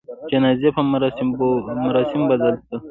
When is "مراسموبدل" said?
1.85-2.53